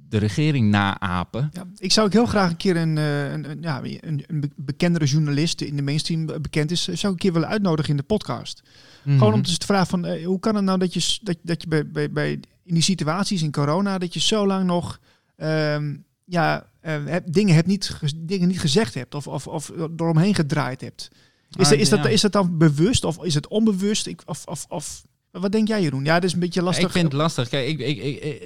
[0.09, 1.51] de regering naapen?
[1.53, 5.05] Ja, ik zou ook heel graag een keer een, een, een ja, een, een, bekendere
[5.05, 8.63] journalist in de mainstream bekend is, zou ik een keer willen uitnodigen in de podcast.
[9.03, 9.19] -hmm.
[9.19, 11.63] Gewoon om dus te vragen van, uh, hoe kan het nou dat je, dat, dat
[11.63, 12.31] je bij, bij, bij
[12.65, 15.01] in die situaties in corona, dat je zo lang nog
[15.37, 20.81] um, ja, uh, dingen, hebt niet, dingen niet gezegd hebt of, of, of eromheen gedraaid
[20.81, 21.11] hebt.
[21.51, 24.07] Is, ah, is, dat, is dat dan bewust of is het onbewust?
[24.07, 26.05] Ik, of, of, of, wat denk jij, Jeroen?
[26.05, 26.85] Ja, dat is een beetje lastig.
[26.85, 27.49] Ik vind het lastig.
[27.49, 28.43] Kijk, ik, ik, ik,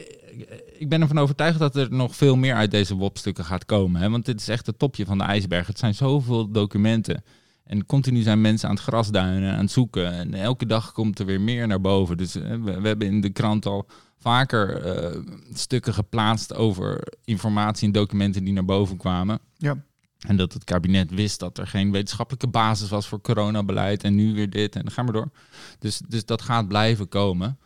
[0.78, 4.00] ik, ben ervan overtuigd dat er nog veel meer uit deze WOP-stukken gaat komen.
[4.00, 4.10] Hè?
[4.10, 5.66] Want dit is echt het topje van de ijsberg.
[5.66, 7.24] Het zijn zoveel documenten.
[7.64, 10.12] En continu zijn mensen aan het grasduinen, aan het zoeken.
[10.12, 12.16] En elke dag komt er weer meer naar boven.
[12.16, 13.86] Dus we, we hebben in de krant al
[14.18, 19.38] vaker uh, stukken geplaatst over informatie en documenten die naar boven kwamen.
[19.56, 19.84] Ja.
[20.26, 24.02] En dat het kabinet wist dat er geen wetenschappelijke basis was voor coronabeleid.
[24.02, 25.30] En nu weer dit en dan gaan we door.
[25.78, 27.58] Dus, dus dat gaat blijven komen.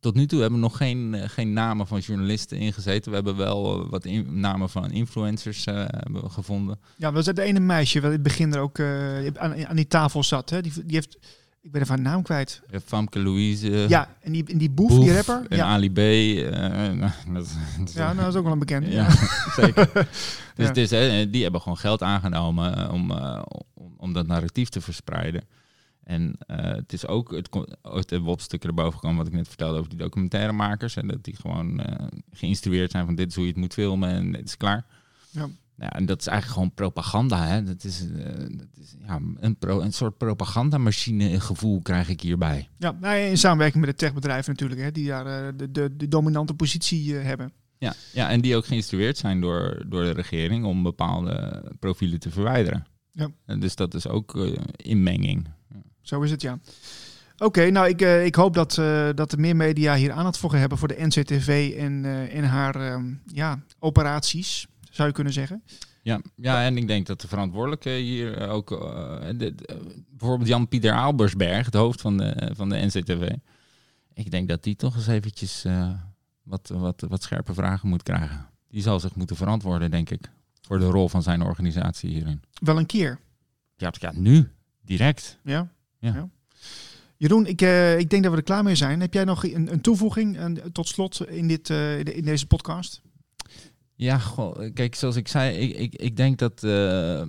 [0.00, 3.10] Tot nu toe hebben we nog geen, uh, geen namen van journalisten ingezeten.
[3.10, 6.78] We hebben wel uh, wat namen van influencers hebben gevonden.
[6.96, 10.22] Ja, we het ene meisje wat in het begin er ook aan, aan, die tafel
[10.22, 10.50] zat.
[10.50, 10.62] Hè?
[10.62, 11.18] Die, die heeft,
[11.64, 12.62] ik ben even haar naam kwijt.
[12.70, 13.68] Ja, Famke Louise.
[13.88, 15.46] Ja, en die, en die boef, boef die rapper.
[15.48, 15.64] En ja.
[15.64, 15.96] Ali B.
[15.96, 16.98] nou,
[17.32, 18.90] dat, dat, ja, nou, dat is ook wel een bekende.
[18.90, 19.10] Ja,
[19.60, 19.90] zeker.
[20.54, 20.72] Dus, ja.
[20.72, 23.42] dus hè, die hebben gewoon geld aangenomen om, uh,
[23.74, 25.44] om, om, dat narratief te verspreiden.
[26.04, 27.48] En uh, het is ook het,
[27.82, 30.96] het WOP-stuk erboven gekomen wat ik net vertelde over die documentairemakers.
[30.96, 31.80] En dat die gewoon
[32.30, 34.84] geïnstrueerd zijn van dit is hoe je het moet filmen en het is klaar.
[35.30, 35.48] Ja.
[35.76, 37.46] Ja, en dat is eigenlijk gewoon propaganda.
[37.46, 37.62] Hè?
[37.62, 42.68] Dat is, uh, dat is ja, een, pro, een soort propagandamachine gevoel krijg ik hierbij.
[42.78, 46.08] Ja, nou, in samenwerking met de techbedrijven natuurlijk, hè, die daar uh, de, de, de,
[46.08, 47.52] dominante positie uh, hebben.
[47.78, 52.30] Ja, ja, en die ook geïnstrueerd zijn door, door de regering om bepaalde profielen te
[52.30, 52.86] verwijderen.
[53.12, 53.28] Ja.
[53.46, 54.34] En dus dat is ook
[54.76, 55.48] inmenging.
[56.02, 56.58] Zo is het, ja.
[57.38, 58.74] Oké, nou ik, ik hoop dat,
[59.14, 63.20] dat er meer media hier aandacht voor hebben voor de NCTV en, en haar um,
[63.26, 65.62] ja, operaties, zou je kunnen zeggen.
[66.02, 69.54] Ja, ja, en ik denk dat de verantwoordelijke hier ook, de, de,
[70.10, 73.30] bijvoorbeeld Jan-Pieter Aalbersberg, het hoofd van de, van de NCTV,
[74.14, 75.64] ik denk dat die toch eens eventjes
[76.42, 78.46] wat, wat, wat scherpe vragen moet krijgen.
[78.68, 80.30] Die zal zich moeten verantwoorden, denk ik,
[80.60, 82.42] voor de rol van zijn organisatie hierin.
[82.60, 83.18] Wel een keer?
[83.76, 84.50] Ja, ja nu,
[84.82, 85.38] direct.
[85.44, 85.68] Ja?
[85.98, 86.14] ja.
[86.14, 86.28] ja.
[87.16, 87.60] Jeroen, ik,
[88.00, 89.00] ik denk dat we er klaar mee zijn.
[89.00, 93.02] Heb jij nog een, een toevoeging een, tot slot in, dit, in deze podcast?
[93.96, 94.20] Ja,
[94.74, 97.22] kijk, zoals ik zei, ik, ik, ik denk dat, uh,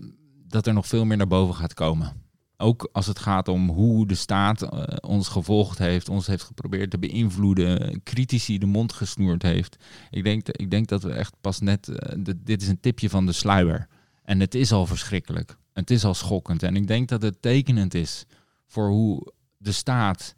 [0.47, 2.23] dat er nog veel meer naar boven gaat komen.
[2.58, 4.69] Ook als het gaat om hoe de staat
[5.01, 9.75] ons gevolgd heeft, ons heeft geprobeerd te beïnvloeden, critici de mond gesnoerd heeft.
[10.10, 11.91] Ik denk, ik denk dat we echt pas net,
[12.38, 13.88] dit is een tipje van de sluier.
[14.23, 15.58] En het is al verschrikkelijk.
[15.73, 16.63] Het is al schokkend.
[16.63, 18.25] En ik denk dat het tekenend is
[18.67, 20.36] voor hoe de staat,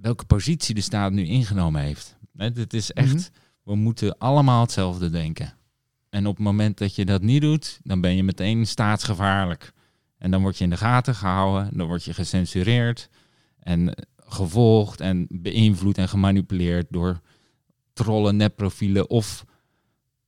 [0.00, 2.16] welke positie de staat nu ingenomen heeft.
[2.36, 3.39] Het is echt, -hmm.
[3.62, 5.54] We moeten allemaal hetzelfde denken.
[6.08, 9.72] En op het moment dat je dat niet doet, dan ben je meteen staatsgevaarlijk.
[10.18, 13.08] En dan word je in de gaten gehouden, dan word je gecensureerd
[13.58, 17.20] en gevolgd en beïnvloed en gemanipuleerd door
[17.92, 19.44] trollen, nepprofielen of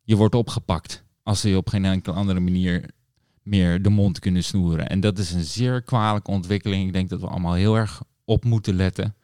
[0.02, 2.90] je wordt opgepakt als ze je op geen enkele andere manier
[3.42, 4.88] meer de mond kunnen snoeren.
[4.88, 6.86] En dat is een zeer kwalijke ontwikkeling.
[6.86, 9.14] Ik denk dat we allemaal heel erg op moeten letten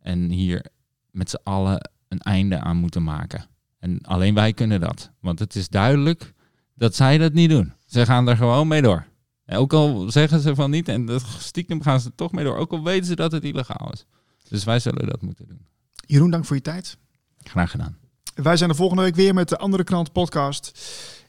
[0.00, 0.66] en hier
[1.10, 3.46] met z'n allen een einde aan moeten maken.
[3.86, 5.10] En alleen wij kunnen dat.
[5.20, 6.32] Want het is duidelijk
[6.74, 7.72] dat zij dat niet doen.
[7.86, 9.06] Ze gaan er gewoon mee door.
[9.44, 12.56] En ook al zeggen ze van niet, en stiekem gaan ze toch mee door.
[12.56, 14.06] Ook al weten ze dat het illegaal is.
[14.48, 15.60] Dus wij zullen dat moeten doen.
[16.06, 16.96] Jeroen, dank voor je tijd.
[17.42, 17.96] Graag gedaan.
[18.34, 20.72] Wij zijn de volgende week weer met de Andere Krant podcast.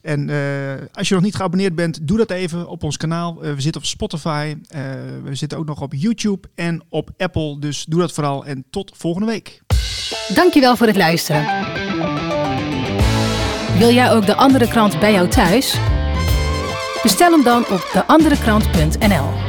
[0.02, 3.46] En uh, als je nog niet geabonneerd bent, doe dat even op ons kanaal.
[3.46, 4.82] Uh, we zitten op Spotify, uh,
[5.24, 7.60] we zitten ook nog op YouTube en op Apple.
[7.60, 9.62] Dus doe dat vooral en tot volgende week.
[10.34, 11.77] Dankjewel voor het luisteren.
[13.78, 15.78] Wil jij ook de andere krant bij jou thuis?
[17.04, 19.47] Bestel hem dan op deanderekrant.nl